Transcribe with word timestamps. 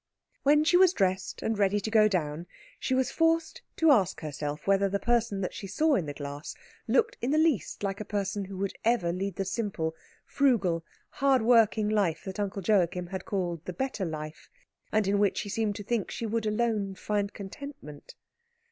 When 0.41 0.63
she 0.63 0.77
was 0.77 0.93
dressed 0.93 1.43
and 1.43 1.59
ready 1.59 1.79
to 1.79 1.91
go 1.91 2.07
down 2.07 2.47
she 2.79 2.95
was 2.95 3.11
forced 3.11 3.61
to 3.75 3.91
ask 3.91 4.21
herself 4.21 4.65
whether 4.65 4.89
the 4.89 4.97
person 4.97 5.41
that 5.41 5.53
she 5.53 5.67
saw 5.67 5.93
in 5.93 6.07
the 6.07 6.13
glass 6.15 6.55
looked 6.87 7.17
in 7.21 7.29
the 7.29 7.37
least 7.37 7.83
like 7.83 7.99
a 8.01 8.03
person 8.03 8.45
who 8.45 8.57
would 8.57 8.73
ever 8.83 9.13
lead 9.13 9.35
the 9.35 9.45
simple, 9.45 9.93
frugal, 10.25 10.83
hard 11.11 11.43
working 11.43 11.87
life 11.87 12.23
that 12.23 12.39
Uncle 12.39 12.63
Joachim 12.63 13.05
had 13.05 13.25
called 13.25 13.63
the 13.65 13.73
better 13.73 14.03
life, 14.03 14.49
and 14.91 15.05
in 15.07 15.19
which 15.19 15.41
he 15.41 15.49
seemed 15.49 15.75
to 15.75 15.83
think 15.83 16.09
she 16.09 16.25
would 16.25 16.47
alone 16.47 16.95
find 16.95 17.31
contentment. 17.31 18.15